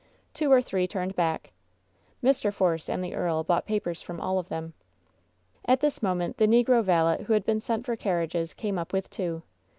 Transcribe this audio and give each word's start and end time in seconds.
Two 0.33 0.51
or 0.51 0.63
three 0.63 0.87
turned 0.87 1.15
back. 1.15 1.51
Mr. 2.23 2.51
Force 2.51 2.89
and 2.89 3.03
the 3.03 3.13
earl 3.13 3.43
bought 3.43 3.67
papers 3.67 4.01
from 4.01 4.19
all 4.19 4.39
of 4.39 4.49
them. 4.49 4.73
At 5.65 5.81
this 5.81 6.01
moment 6.01 6.37
the 6.37 6.47
negro 6.47 6.83
valet 6.83 7.25
who 7.25 7.33
had 7.33 7.45
been 7.45 7.61
sent 7.61 7.85
for 7.85 7.95
carriages 7.95 8.55
came 8.55 8.79
up 8.79 8.93
with 8.93 9.11
two. 9.11 9.43